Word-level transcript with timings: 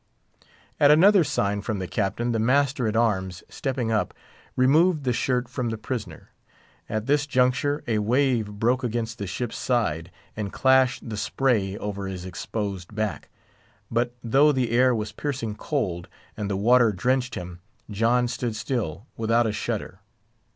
At 0.79 0.89
another 0.89 1.23
sign 1.23 1.61
from 1.61 1.77
the 1.77 1.85
Captain, 1.85 2.31
the 2.31 2.39
master 2.39 2.87
at 2.87 2.95
arms, 2.95 3.43
stepping 3.49 3.91
up, 3.91 4.15
removed 4.55 5.03
the 5.03 5.13
shirt 5.13 5.47
from 5.47 5.69
the 5.69 5.77
prisoner. 5.77 6.31
At 6.89 7.05
this 7.05 7.27
juncture 7.27 7.83
a 7.85 7.99
wave 7.99 8.47
broke 8.53 8.83
against 8.83 9.19
the 9.19 9.27
ship's 9.27 9.59
side, 9.59 10.09
and 10.35 10.51
clashed 10.51 11.07
the 11.07 11.17
spray 11.17 11.77
over 11.77 12.07
his 12.07 12.25
exposed 12.25 12.95
back. 12.95 13.29
But 13.91 14.15
though 14.23 14.51
the 14.51 14.71
air 14.71 14.95
was 14.95 15.11
piercing 15.11 15.53
cold, 15.53 16.07
and 16.35 16.49
the 16.49 16.57
water 16.57 16.91
drenched 16.91 17.35
him, 17.35 17.59
John 17.87 18.27
stood 18.27 18.55
still, 18.55 19.05
without 19.17 19.45
a 19.45 19.51
shudder. 19.53 19.99